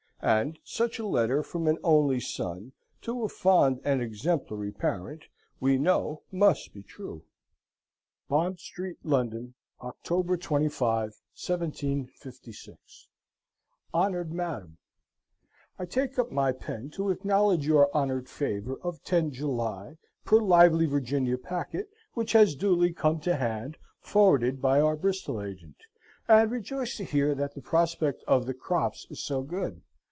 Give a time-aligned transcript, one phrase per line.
[0.23, 5.23] And such a letter from an only son to a fond and exemplary parent,
[5.59, 7.23] we know must be true:
[8.27, 13.07] "BOND STREET, LONDON, October 25, 1756.
[13.95, 14.77] "HONORD MADAM
[15.79, 20.85] I take up my pen to acknowledge your honored favor of 10 July per Lively
[20.85, 25.77] Virginia packet, which has duly come to hand, forwarded by our Bristol agent,
[26.27, 29.81] and rejoice to hear that the prospect of the crops is so good.